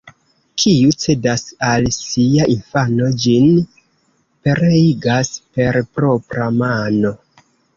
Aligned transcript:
Kiu 0.61 0.93
cedas 1.03 1.43
al 1.67 1.85
sia 1.97 2.47
infano, 2.55 3.11
ĝin 3.25 3.47
pereigas 4.49 5.33
per 5.59 5.81
propra 5.99 6.49
mano. 6.61 7.15